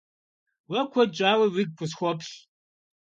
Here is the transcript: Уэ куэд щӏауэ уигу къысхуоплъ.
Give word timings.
Уэ 0.69 0.81
куэд 0.91 1.11
щӏауэ 1.17 1.45
уигу 1.47 1.75
къысхуоплъ. 1.77 2.31